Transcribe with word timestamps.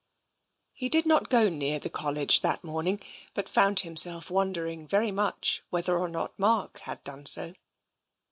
He 0.73 0.89
did 0.89 1.05
not 1.05 1.29
go 1.29 1.47
near 1.47 1.77
the 1.77 1.87
College 1.87 2.41
that 2.41 2.63
morning, 2.63 2.99
but 3.35 3.47
found 3.47 3.81
himself 3.81 4.31
wondering 4.31 4.87
very 4.87 5.11
much 5.11 5.61
whether 5.69 5.95
or 5.95 6.09
not 6.09 6.39
Mark 6.39 6.79
had 6.79 7.03
done 7.03 7.27
so. 7.27 7.53